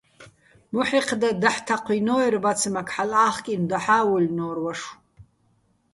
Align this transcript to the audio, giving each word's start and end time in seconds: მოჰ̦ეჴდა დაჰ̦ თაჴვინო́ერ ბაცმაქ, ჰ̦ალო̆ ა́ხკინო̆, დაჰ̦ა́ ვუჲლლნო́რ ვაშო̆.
მოჰ̦ეჴდა 0.73 1.29
დაჰ̦ 1.41 1.59
თაჴვინო́ერ 1.65 2.35
ბაცმაქ, 2.43 2.89
ჰ̦ალო̆ 2.95 3.21
ა́ხკინო̆, 3.27 3.67
დაჰ̦ა́ 3.69 4.03
ვუჲლლნო́რ 4.07 4.57
ვაშო̆. 4.63 4.93